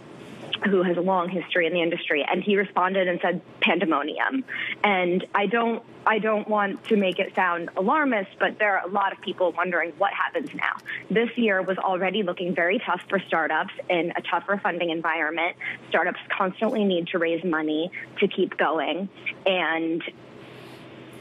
who 0.65 0.83
has 0.83 0.97
a 0.97 1.01
long 1.01 1.29
history 1.29 1.67
in 1.67 1.73
the 1.73 1.83
industry, 1.83 2.25
and 2.29 2.43
he 2.43 2.57
responded 2.57 3.09
and 3.09 3.21
said 3.21 3.41
pandemonium. 3.61 4.45
And 4.83 5.25
I 5.35 5.47
don't, 5.47 5.83
I 6.07 6.19
don't 6.19 6.49
want 6.49 6.85
to 6.85 6.97
make 6.97 7.19
it 7.19 7.35
sound 7.35 7.71
alarmist, 7.77 8.31
but 8.39 8.59
there 8.59 8.79
are 8.79 8.87
a 8.87 8.91
lot 8.91 9.13
of 9.13 9.21
people 9.21 9.53
wondering 9.53 9.93
what 9.99 10.13
happens 10.13 10.51
now. 10.55 10.77
This 11.11 11.37
year 11.37 11.63
was 11.63 11.79
already 11.79 12.23
looking 12.23 12.55
very 12.55 12.79
tough 12.79 13.03
for 13.09 13.19
startups 13.21 13.75
in 13.89 14.13
a 14.17 14.23
tougher 14.23 14.59
funding 14.63 14.91
environment. 14.91 15.57
Startups 15.89 16.21
constantly 16.37 16.85
need 16.85 17.09
to 17.09 17.19
raise 17.19 17.45
money 17.45 17.91
to 18.19 18.29
keep 18.29 18.57
going, 18.57 19.09
and 19.45 20.03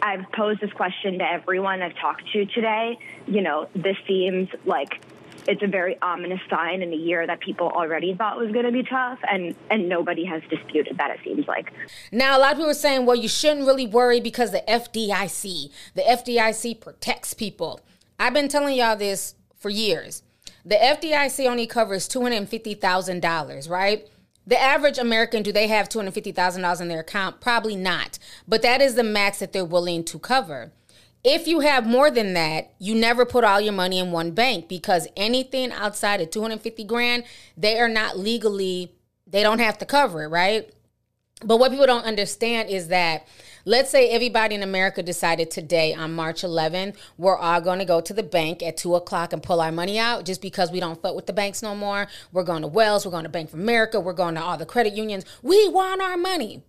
I've 0.01 0.31
posed 0.31 0.61
this 0.61 0.71
question 0.71 1.17
to 1.19 1.25
everyone 1.25 1.81
I've 1.81 1.95
talked 1.95 2.31
to 2.33 2.45
today. 2.45 2.99
You 3.25 3.41
know, 3.41 3.67
this 3.73 3.97
seems 4.07 4.49
like 4.65 5.01
it's 5.47 5.61
a 5.61 5.67
very 5.67 5.97
ominous 6.01 6.39
sign 6.49 6.81
in 6.81 6.91
a 6.91 6.95
year 6.95 7.25
that 7.25 7.39
people 7.39 7.67
already 7.67 8.15
thought 8.15 8.37
was 8.37 8.51
going 8.51 8.65
to 8.65 8.71
be 8.71 8.83
tough, 8.83 9.19
and 9.29 9.55
and 9.69 9.89
nobody 9.89 10.25
has 10.25 10.41
disputed 10.49 10.97
that. 10.97 11.11
It 11.11 11.19
seems 11.23 11.47
like. 11.47 11.71
Now, 12.11 12.37
a 12.37 12.39
lot 12.39 12.51
of 12.53 12.57
people 12.57 12.71
are 12.71 12.73
saying, 12.73 13.05
well, 13.05 13.15
you 13.15 13.27
shouldn't 13.27 13.65
really 13.65 13.87
worry 13.87 14.19
because 14.19 14.51
the 14.51 14.63
FDIC, 14.67 15.71
the 15.93 16.01
FDIC 16.01 16.79
protects 16.79 17.33
people. 17.33 17.81
I've 18.19 18.33
been 18.33 18.47
telling 18.47 18.75
y'all 18.75 18.95
this 18.95 19.35
for 19.57 19.69
years. 19.69 20.23
The 20.65 20.75
FDIC 20.75 21.47
only 21.49 21.67
covers 21.67 22.07
two 22.07 22.21
hundred 22.21 22.47
fifty 22.49 22.73
thousand 22.73 23.21
dollars, 23.21 23.69
right? 23.69 24.07
The 24.47 24.61
average 24.61 24.99
American, 24.99 25.41
do 25.41 25.51
they 25.51 25.67
have 25.67 25.89
$250,000 25.89 26.81
in 26.81 26.87
their 26.87 26.99
account? 26.99 27.41
Probably 27.41 27.75
not. 27.75 28.19
But 28.47 28.61
that 28.61 28.79
is 28.79 28.93
the 28.93 29.03
max 29.03 29.39
that 29.39 29.53
they're 29.53 29.65
willing 29.65 30.03
to 30.03 30.19
cover. 30.19 30.71
If 31.27 31.47
you 31.47 31.61
have 31.61 31.87
more 31.87 32.11
than 32.11 32.33
that, 32.35 32.73
you 32.77 32.93
never 32.93 33.25
put 33.25 33.43
all 33.43 33.59
your 33.59 33.73
money 33.73 33.97
in 33.97 34.11
one 34.11 34.31
bank 34.31 34.69
because 34.69 35.07
anything 35.17 35.71
outside 35.71 36.21
of 36.21 36.29
250 36.29 36.83
grand, 36.83 37.23
they 37.57 37.79
are 37.79 37.89
not 37.89 38.17
legally, 38.17 38.93
they 39.25 39.41
don't 39.41 39.59
have 39.59 39.79
to 39.79 39.85
cover 39.85 40.23
it, 40.23 40.27
right? 40.27 40.71
But 41.43 41.57
what 41.57 41.71
people 41.71 41.87
don't 41.87 42.05
understand 42.05 42.69
is 42.69 42.89
that 42.89 43.27
Let's 43.67 43.89
say 43.89 44.09
everybody 44.09 44.53
in 44.53 44.61
America 44.61 45.01
decided 45.01 45.49
today 45.49 45.91
on 45.91 46.13
March 46.13 46.43
11th, 46.43 46.97
we're 47.17 47.35
all 47.35 47.59
going 47.61 47.79
to 47.79 47.85
go 47.85 47.99
to 47.99 48.13
the 48.13 48.21
bank 48.21 48.61
at 48.61 48.77
2 48.77 48.93
o'clock 48.93 49.33
and 49.33 49.41
pull 49.41 49.59
our 49.59 49.71
money 49.71 49.97
out 49.97 50.23
just 50.23 50.39
because 50.39 50.71
we 50.71 50.79
don't 50.79 51.01
fuck 51.01 51.15
with 51.15 51.25
the 51.25 51.33
banks 51.33 51.63
no 51.63 51.73
more. 51.73 52.05
We're 52.31 52.43
going 52.43 52.61
to 52.61 52.67
Wells, 52.67 53.07
we're 53.07 53.11
going 53.11 53.23
to 53.23 53.29
Bank 53.29 53.49
of 53.49 53.55
America, 53.55 53.99
we're 53.99 54.13
going 54.13 54.35
to 54.35 54.41
all 54.41 54.55
the 54.55 54.67
credit 54.67 54.93
unions. 54.93 55.25
We 55.41 55.67
want 55.67 55.99
our 55.99 56.15
money. 56.15 56.61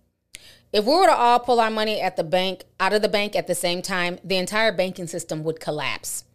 If 0.73 0.85
we 0.85 0.93
were 0.93 1.05
to 1.05 1.13
all 1.13 1.39
pull 1.39 1.59
our 1.59 1.71
money 1.71 2.01
at 2.01 2.17
the 2.17 2.23
bank, 2.23 2.63
out 2.79 2.93
of 2.93 3.01
the 3.01 3.09
bank 3.09 3.35
at 3.35 3.47
the 3.47 3.55
same 3.55 3.81
time, 3.81 4.19
the 4.23 4.37
entire 4.37 4.71
banking 4.71 5.07
system 5.07 5.43
would 5.43 5.59
collapse. 5.59 6.25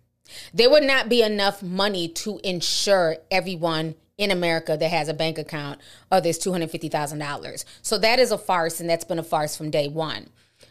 There 0.55 0.71
would 0.71 0.85
not 0.85 1.09
be 1.09 1.23
enough 1.23 1.62
money 1.62 2.09
to 2.09 2.41
insure 2.43 3.17
everyone 3.31 3.95
in 4.17 4.31
America 4.31 4.77
that 4.79 4.89
has 4.89 5.09
a 5.09 5.15
bank 5.15 5.39
account 5.39 5.81
of 6.11 6.23
this 6.23 6.39
$250,000. 6.39 7.65
So 7.83 7.99
that 7.99 8.19
is 8.19 8.31
a 8.31 8.39
farce, 8.39 8.81
and 8.81 8.89
that's 8.89 9.05
been 9.05 9.19
a 9.19 9.23
farce 9.23 9.57
from 9.57 9.71
day 9.71 9.89
one. 9.89 10.29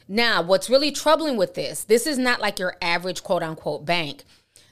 Now, 0.07 0.41
what's 0.41 0.69
really 0.69 0.91
troubling 0.91 1.37
with 1.37 1.53
this, 1.53 1.83
this 1.83 2.07
is 2.07 2.17
not 2.17 2.41
like 2.41 2.59
your 2.59 2.77
average 2.81 3.23
quote 3.23 3.43
unquote 3.43 3.85
bank. 3.85 4.23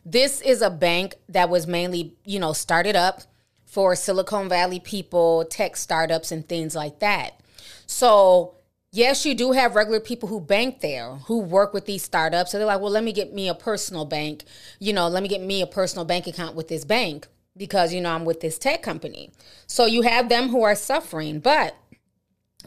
This 0.05 0.41
is 0.41 0.61
a 0.61 0.69
bank 0.69 1.15
that 1.27 1.49
was 1.49 1.67
mainly, 1.67 2.15
you 2.25 2.39
know, 2.39 2.53
started 2.53 2.95
up 2.95 3.21
for 3.65 3.95
Silicon 3.95 4.49
Valley 4.49 4.79
people, 4.79 5.45
tech 5.45 5.75
startups, 5.75 6.31
and 6.31 6.47
things 6.47 6.75
like 6.75 6.99
that. 6.99 7.39
So 7.85 8.55
yes, 8.91 9.25
you 9.25 9.35
do 9.35 9.51
have 9.51 9.75
regular 9.75 9.99
people 9.99 10.29
who 10.29 10.39
bank 10.39 10.81
there 10.81 11.15
who 11.27 11.39
work 11.39 11.73
with 11.73 11.85
these 11.85 12.03
startups. 12.03 12.51
So 12.51 12.57
they're 12.57 12.67
like, 12.67 12.81
well, 12.81 12.91
let 12.91 13.03
me 13.03 13.13
get 13.13 13.33
me 13.33 13.47
a 13.47 13.55
personal 13.55 14.05
bank. 14.05 14.43
You 14.79 14.93
know, 14.93 15.07
let 15.07 15.23
me 15.23 15.29
get 15.29 15.41
me 15.41 15.61
a 15.61 15.67
personal 15.67 16.05
bank 16.05 16.27
account 16.27 16.55
with 16.55 16.67
this 16.67 16.85
bank 16.85 17.27
because, 17.55 17.93
you 17.93 18.01
know, 18.01 18.11
I'm 18.11 18.25
with 18.25 18.41
this 18.41 18.57
tech 18.57 18.81
company. 18.81 19.31
So 19.67 19.85
you 19.85 20.03
have 20.03 20.29
them 20.29 20.49
who 20.49 20.63
are 20.63 20.75
suffering. 20.75 21.39
But 21.39 21.75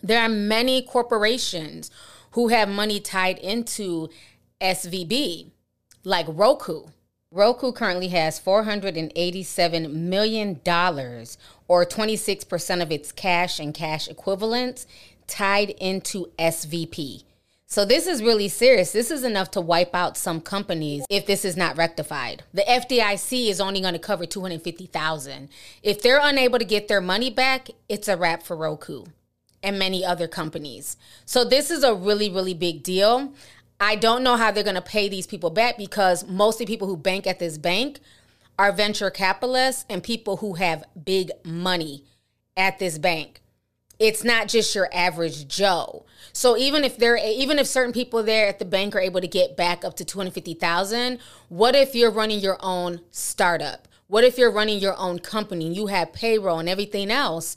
there 0.03 0.21
are 0.23 0.29
many 0.29 0.83
corporations 0.83 1.91
who 2.33 2.49
have 2.49 2.69
money 2.69 3.01
tied 3.01 3.39
into 3.39 4.09
SVB, 4.61 5.51
like 6.05 6.27
Roku. 6.29 6.85
Roku 7.31 7.73
currently 7.73 8.09
has 8.09 8.39
$487 8.39 9.93
million, 9.93 10.61
or 11.67 11.87
26% 11.87 12.83
of 12.83 12.93
its 12.93 13.11
cash 13.11 13.59
and 13.59 13.73
cash 13.73 14.07
equivalents, 14.09 14.87
tied 15.27 15.71
into 15.71 16.31
SVB. 16.39 17.25
So 17.73 17.87
this 17.87 18.07
is 18.07 18.23
really 18.23 18.49
serious. 18.49 18.93
This 18.93 19.11
is 19.11 19.25
enough 19.25 19.51
to 19.53 19.61
wipe 19.63 19.95
out 19.95 20.19
some 20.19 20.43
companies 20.43 21.07
if 21.09 21.25
this 21.25 21.43
is 21.43 21.57
not 21.57 21.79
rectified. 21.79 22.43
The 22.53 22.65
FDIC 22.69 23.49
is 23.49 23.63
only 23.63 23.81
going 23.81 23.95
to 23.95 23.99
cover 23.99 24.27
250,000. 24.27 25.49
If 25.83 26.03
they're 26.03 26.21
unable 26.23 26.59
to 26.59 26.67
get 26.67 26.89
their 26.89 27.01
money 27.01 27.31
back, 27.31 27.69
it's 27.89 28.09
a 28.09 28.17
wrap 28.19 28.43
for 28.43 28.57
Roku 28.57 29.05
and 29.63 29.79
many 29.79 30.05
other 30.05 30.29
companies. 30.29 30.99
So 31.25 31.45
this 31.45 31.71
is 31.71 31.83
a 31.83 31.95
really 31.95 32.29
really 32.29 32.53
big 32.55 32.83
deal. 32.83 33.33
I 33.81 33.97
don't 33.97 34.23
know 34.23 34.37
how 34.37 34.51
they're 34.51 34.63
going 34.63 34.75
to 34.75 34.83
pay 34.83 35.09
these 35.09 35.27
people 35.27 35.51
back 35.51 35.77
because 35.79 36.27
mostly 36.29 36.67
people 36.67 36.87
who 36.87 36.97
bank 36.97 37.27
at 37.27 37.39
this 37.39 37.59
bank 37.59 38.01
are 38.59 38.71
venture 38.71 39.11
capitalists 39.11 39.85
and 39.89 40.03
people 40.03 40.37
who 40.37 40.55
have 40.55 40.85
big 41.05 41.31
money 41.45 42.05
at 42.57 42.79
this 42.79 42.99
bank 42.99 43.42
it's 44.03 44.25
not 44.25 44.49
just 44.49 44.75
your 44.75 44.89
average 44.93 45.47
Joe. 45.47 46.05
So 46.33 46.57
even 46.57 46.83
if 46.83 46.97
they're 46.97 47.17
even 47.17 47.59
if 47.59 47.69
certain 47.69 47.93
people 47.93 48.23
there 48.23 48.49
at 48.49 48.59
the 48.59 48.65
bank 48.65 48.97
are 48.97 49.01
able 49.01 49.21
to 49.21 49.29
get 49.29 49.57
back 49.57 49.85
up 49.85 49.95
to 49.97 50.05
250,000, 50.05 51.19
what 51.49 51.77
if 51.77 51.95
you're 51.95 52.11
running 52.11 52.41
your 52.41 52.59
own 52.61 53.01
startup? 53.13 53.87
What 54.09 54.25
if 54.25 54.37
you're 54.37 54.51
running 54.51 54.81
your 54.81 54.97
own 54.97 55.21
company 55.21 55.67
and 55.67 55.77
you 55.77 55.87
have 55.87 56.13
payroll 56.13 56.59
and 56.59 56.69
everything 56.69 57.11
else 57.11 57.57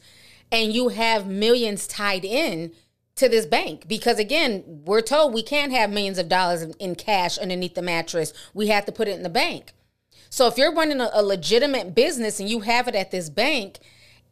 and 0.52 0.72
you 0.72 0.90
have 0.90 1.26
millions 1.26 1.88
tied 1.88 2.24
in 2.24 2.72
to 3.16 3.28
this 3.28 3.48
bank 3.48 3.88
because 3.88 4.20
again, 4.20 4.64
we're 4.86 5.02
told 5.02 5.34
we 5.34 5.42
can't 5.42 5.72
have 5.72 5.90
millions 5.90 6.20
of 6.20 6.30
dollars 6.30 6.62
in 6.80 6.94
cash 6.94 7.40
underneath 7.40 7.74
the 7.74 7.82
mattress. 7.82 8.34
We 8.54 8.68
have 8.68 8.86
to 8.86 8.92
put 8.92 9.08
it 9.08 9.16
in 9.16 9.24
the 9.24 9.30
bank. 9.30 9.74
So 10.30 10.48
if 10.48 10.58
you're 10.58 10.74
running 10.74 11.02
a, 11.02 11.10
a 11.12 11.24
legitimate 11.24 11.96
business 11.96 12.40
and 12.40 12.48
you 12.48 12.60
have 12.60 12.88
it 12.88 12.96
at 12.96 13.10
this 13.10 13.30
bank, 13.30 13.80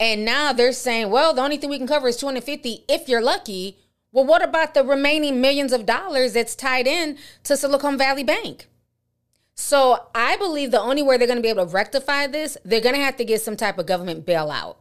and 0.03 0.25
now 0.25 0.51
they're 0.51 0.73
saying, 0.73 1.09
well, 1.09 1.33
the 1.33 1.41
only 1.41 1.55
thing 1.55 1.69
we 1.69 1.77
can 1.77 1.87
cover 1.87 2.09
is 2.09 2.17
250 2.17 2.83
if 2.89 3.07
you're 3.07 3.21
lucky. 3.21 3.77
Well, 4.11 4.25
what 4.25 4.43
about 4.43 4.73
the 4.73 4.83
remaining 4.83 5.39
millions 5.39 5.71
of 5.71 5.85
dollars 5.85 6.33
that's 6.33 6.55
tied 6.55 6.87
in 6.87 7.17
to 7.45 7.55
Silicon 7.55 7.97
Valley 7.97 8.25
Bank? 8.25 8.67
So 9.55 10.07
I 10.13 10.35
believe 10.35 10.71
the 10.71 10.81
only 10.81 11.01
way 11.01 11.15
they're 11.15 11.25
going 11.25 11.37
to 11.37 11.41
be 11.41 11.47
able 11.47 11.65
to 11.65 11.71
rectify 11.71 12.27
this, 12.27 12.57
they're 12.65 12.81
going 12.81 12.95
to 12.95 13.01
have 13.01 13.15
to 13.15 13.23
get 13.23 13.41
some 13.41 13.55
type 13.55 13.77
of 13.77 13.85
government 13.85 14.25
bailout. 14.25 14.75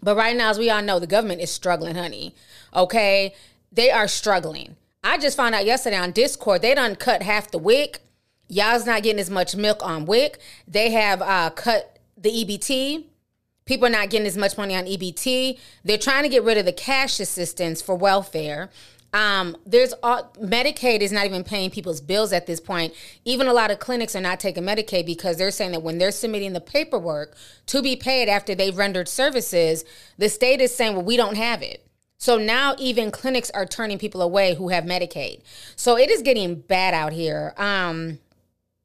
But 0.00 0.16
right 0.16 0.36
now, 0.36 0.50
as 0.50 0.58
we 0.58 0.70
all 0.70 0.82
know, 0.82 1.00
the 1.00 1.08
government 1.08 1.40
is 1.40 1.50
struggling, 1.50 1.96
honey. 1.96 2.32
Okay? 2.72 3.34
They 3.72 3.90
are 3.90 4.06
struggling. 4.06 4.76
I 5.02 5.18
just 5.18 5.36
found 5.36 5.56
out 5.56 5.66
yesterday 5.66 5.96
on 5.96 6.12
Discord, 6.12 6.62
they 6.62 6.76
done 6.76 6.94
cut 6.94 7.24
half 7.24 7.50
the 7.50 7.58
WIC. 7.58 8.02
Y'all's 8.46 8.86
not 8.86 9.02
getting 9.02 9.18
as 9.18 9.30
much 9.30 9.56
milk 9.56 9.84
on 9.84 10.06
WIC. 10.06 10.38
They 10.68 10.90
have 10.92 11.20
uh, 11.22 11.50
cut 11.50 11.98
the 12.16 12.30
EBT. 12.30 13.04
People 13.68 13.86
are 13.86 13.90
not 13.90 14.08
getting 14.08 14.26
as 14.26 14.36
much 14.36 14.56
money 14.56 14.74
on 14.74 14.86
EBT. 14.86 15.58
They're 15.84 15.98
trying 15.98 16.22
to 16.22 16.30
get 16.30 16.42
rid 16.42 16.56
of 16.56 16.64
the 16.64 16.72
cash 16.72 17.20
assistance 17.20 17.82
for 17.82 17.94
welfare. 17.94 18.70
Um, 19.12 19.56
there's 19.66 19.92
all, 20.02 20.32
Medicaid 20.40 21.00
is 21.00 21.12
not 21.12 21.26
even 21.26 21.44
paying 21.44 21.70
people's 21.70 22.00
bills 22.00 22.32
at 22.32 22.46
this 22.46 22.60
point. 22.60 22.94
Even 23.26 23.46
a 23.46 23.52
lot 23.52 23.70
of 23.70 23.78
clinics 23.78 24.16
are 24.16 24.22
not 24.22 24.40
taking 24.40 24.64
Medicaid 24.64 25.04
because 25.04 25.36
they're 25.36 25.50
saying 25.50 25.72
that 25.72 25.82
when 25.82 25.98
they're 25.98 26.10
submitting 26.10 26.54
the 26.54 26.62
paperwork 26.62 27.36
to 27.66 27.82
be 27.82 27.94
paid 27.94 28.28
after 28.30 28.54
they've 28.54 28.76
rendered 28.76 29.06
services, 29.06 29.84
the 30.16 30.30
state 30.30 30.62
is 30.62 30.74
saying, 30.74 30.94
well, 30.94 31.04
we 31.04 31.18
don't 31.18 31.36
have 31.36 31.62
it. 31.62 31.86
So 32.16 32.38
now 32.38 32.74
even 32.78 33.10
clinics 33.10 33.50
are 33.50 33.66
turning 33.66 33.98
people 33.98 34.22
away 34.22 34.54
who 34.54 34.70
have 34.70 34.84
Medicaid. 34.84 35.42
So 35.76 35.98
it 35.98 36.10
is 36.10 36.22
getting 36.22 36.54
bad 36.54 36.94
out 36.94 37.12
here. 37.12 37.52
Um, 37.58 38.18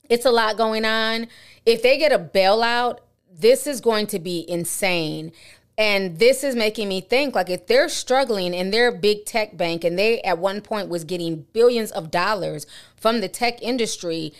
it's 0.09 0.25
a 0.25 0.31
lot 0.31 0.57
going 0.57 0.83
on. 0.83 1.27
If 1.65 1.81
they 1.81 1.97
get 1.97 2.11
a 2.11 2.19
bailout, 2.19 2.99
this 3.39 3.67
is 3.67 3.81
going 3.81 4.07
to 4.07 4.19
be 4.19 4.45
insane. 4.47 5.31
And 5.77 6.19
this 6.19 6.43
is 6.43 6.55
making 6.55 6.87
me 6.87 7.01
think 7.01 7.33
like 7.33 7.49
if 7.49 7.65
they're 7.65 7.89
struggling 7.89 8.53
and 8.53 8.71
they're 8.71 8.89
a 8.89 8.97
big 8.97 9.25
tech 9.25 9.57
bank 9.57 9.83
and 9.83 9.97
they 9.97 10.21
at 10.21 10.37
one 10.37 10.61
point 10.61 10.87
was 10.87 11.03
getting 11.03 11.47
billions 11.51 11.91
of 11.91 12.11
dollars 12.11 12.67
from 12.95 13.21
the 13.21 13.27
tech 13.27 13.61
industry, 13.61 14.33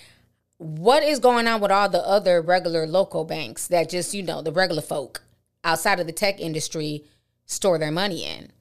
what 0.57 1.01
is 1.03 1.19
going 1.19 1.47
on 1.47 1.59
with 1.59 1.71
all 1.71 1.89
the 1.89 2.05
other 2.07 2.41
regular 2.41 2.85
local 2.85 3.25
banks 3.25 3.67
that 3.67 3.89
just, 3.89 4.13
you 4.13 4.21
know, 4.21 4.41
the 4.41 4.51
regular 4.51 4.81
folk 4.81 5.23
outside 5.63 5.99
of 5.99 6.05
the 6.05 6.13
tech 6.13 6.39
industry 6.39 7.03
store 7.45 7.79
their 7.79 7.91
money 7.91 8.23
in? 8.23 8.51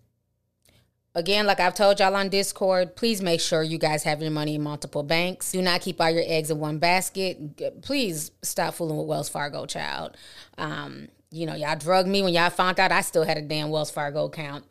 Again, 1.15 1.47
like 1.47 1.61
I've 1.61 1.75
told 1.75 2.01
y'all 2.01 2.15
on 2.17 2.31
Discord, 2.31 2.97
please 2.97 3.21
make 3.21 3.41
sure 3.41 3.63
you 3.63 3.77
guys 3.77 4.03
have 4.05 4.23
your 4.23 4.31
money 4.31 4.55
in 4.55 4.63
multiple 4.63 5.03
banks. 5.03 5.53
Do 5.53 5.61
not 5.61 5.83
keep 5.83 6.01
all 6.01 6.11
your 6.11 6.23
eggs 6.25 6.51
in 6.51 6.59
one 6.59 6.79
basket. 6.79 7.83
Please 7.83 8.31
stop 8.43 8.75
fooling 8.75 8.97
with 8.97 9.07
Wells 9.07 9.29
Fargo, 9.29 9.67
child. 9.67 10.17
Um, 10.57 11.09
you 11.31 11.45
know, 11.45 11.55
y'all 11.55 11.77
drugged 11.77 12.09
me 12.09 12.23
when 12.23 12.33
y'all 12.33 12.49
found 12.49 12.81
out 12.81 12.93
I 12.93 13.03
still 13.03 13.25
had 13.25 13.37
a 13.37 13.43
damn 13.43 13.69
Wells 13.69 13.91
Fargo 13.91 14.25
account. 14.25 14.65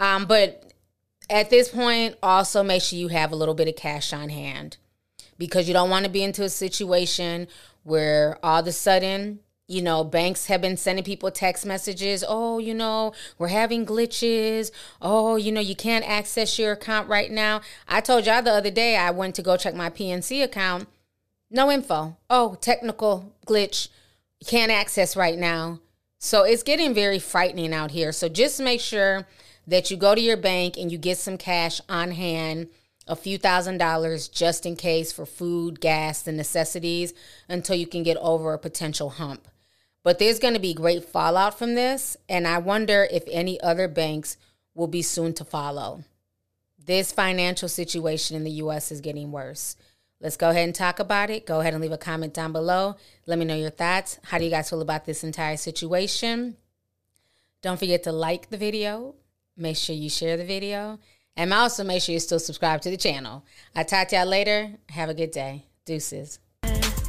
Um, 0.00 0.24
but 0.24 0.72
at 1.28 1.50
this 1.50 1.68
point, 1.68 2.16
also 2.22 2.62
make 2.62 2.80
sure 2.82 2.98
you 2.98 3.08
have 3.08 3.32
a 3.32 3.36
little 3.36 3.54
bit 3.54 3.68
of 3.68 3.76
cash 3.76 4.14
on 4.14 4.30
hand 4.30 4.78
because 5.36 5.68
you 5.68 5.74
don't 5.74 5.90
want 5.90 6.06
to 6.06 6.10
be 6.10 6.22
into 6.22 6.42
a 6.42 6.48
situation 6.48 7.48
where 7.82 8.38
all 8.42 8.60
of 8.60 8.66
a 8.66 8.72
sudden 8.72 9.40
you 9.72 9.80
know, 9.80 10.04
banks 10.04 10.46
have 10.46 10.60
been 10.60 10.76
sending 10.76 11.04
people 11.04 11.30
text 11.30 11.64
messages. 11.64 12.22
Oh, 12.26 12.58
you 12.58 12.74
know, 12.74 13.14
we're 13.38 13.48
having 13.48 13.86
glitches. 13.86 14.70
Oh, 15.00 15.36
you 15.36 15.50
know, 15.50 15.62
you 15.62 15.74
can't 15.74 16.06
access 16.06 16.58
your 16.58 16.72
account 16.72 17.08
right 17.08 17.30
now. 17.30 17.62
I 17.88 18.02
told 18.02 18.26
y'all 18.26 18.42
the 18.42 18.52
other 18.52 18.70
day 18.70 18.96
I 18.96 19.10
went 19.10 19.34
to 19.36 19.42
go 19.42 19.56
check 19.56 19.74
my 19.74 19.88
PNC 19.88 20.44
account. 20.44 20.88
No 21.50 21.70
info. 21.70 22.18
Oh, 22.28 22.56
technical 22.60 23.32
glitch. 23.46 23.88
Can't 24.46 24.70
access 24.70 25.16
right 25.16 25.38
now. 25.38 25.80
So 26.18 26.44
it's 26.44 26.62
getting 26.62 26.92
very 26.92 27.18
frightening 27.18 27.72
out 27.72 27.92
here. 27.92 28.12
So 28.12 28.28
just 28.28 28.60
make 28.60 28.80
sure 28.80 29.26
that 29.66 29.90
you 29.90 29.96
go 29.96 30.14
to 30.14 30.20
your 30.20 30.36
bank 30.36 30.76
and 30.76 30.92
you 30.92 30.98
get 30.98 31.16
some 31.16 31.38
cash 31.38 31.80
on 31.88 32.10
hand, 32.10 32.68
a 33.08 33.16
few 33.16 33.38
thousand 33.38 33.78
dollars 33.78 34.28
just 34.28 34.66
in 34.66 34.76
case 34.76 35.12
for 35.12 35.24
food, 35.24 35.80
gas, 35.80 36.22
the 36.22 36.32
necessities 36.32 37.14
until 37.48 37.76
you 37.76 37.86
can 37.86 38.02
get 38.02 38.16
over 38.18 38.52
a 38.52 38.58
potential 38.58 39.10
hump. 39.10 39.48
But 40.02 40.18
there's 40.18 40.38
going 40.38 40.54
to 40.54 40.60
be 40.60 40.74
great 40.74 41.04
fallout 41.04 41.58
from 41.58 41.74
this, 41.74 42.16
and 42.28 42.46
I 42.46 42.58
wonder 42.58 43.06
if 43.10 43.22
any 43.30 43.60
other 43.60 43.86
banks 43.88 44.36
will 44.74 44.88
be 44.88 45.02
soon 45.02 45.32
to 45.34 45.44
follow. 45.44 46.04
This 46.84 47.12
financial 47.12 47.68
situation 47.68 48.36
in 48.36 48.44
the 48.44 48.50
U.S. 48.52 48.90
is 48.90 49.00
getting 49.00 49.30
worse. 49.30 49.76
Let's 50.20 50.36
go 50.36 50.50
ahead 50.50 50.64
and 50.64 50.74
talk 50.74 50.98
about 50.98 51.30
it. 51.30 51.46
Go 51.46 51.60
ahead 51.60 51.74
and 51.74 51.82
leave 51.82 51.92
a 51.92 51.98
comment 51.98 52.34
down 52.34 52.52
below. 52.52 52.96
Let 53.26 53.38
me 53.38 53.44
know 53.44 53.56
your 53.56 53.70
thoughts. 53.70 54.18
How 54.24 54.38
do 54.38 54.44
you 54.44 54.50
guys 54.50 54.70
feel 54.70 54.80
about 54.80 55.04
this 55.04 55.24
entire 55.24 55.56
situation? 55.56 56.56
Don't 57.60 57.78
forget 57.78 58.04
to 58.04 58.12
like 58.12 58.50
the 58.50 58.56
video. 58.56 59.14
Make 59.56 59.76
sure 59.76 59.94
you 59.94 60.08
share 60.08 60.36
the 60.36 60.44
video. 60.44 60.98
And 61.36 61.52
also 61.52 61.82
make 61.82 62.02
sure 62.02 62.12
you 62.12 62.20
still 62.20 62.38
subscribe 62.38 62.82
to 62.82 62.90
the 62.90 62.96
channel. 62.96 63.44
I'll 63.74 63.84
talk 63.84 64.08
to 64.08 64.16
y'all 64.16 64.26
later. 64.26 64.72
Have 64.90 65.08
a 65.08 65.14
good 65.14 65.30
day. 65.30 65.64
Deuces. 65.84 66.38